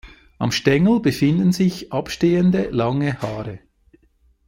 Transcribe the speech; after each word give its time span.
Am 0.39 0.51
Stängel 0.51 0.99
befinden 0.99 1.51
sich 1.51 1.93
abstehende 1.93 2.69
lange 2.71 3.21
Haare. 3.21 3.59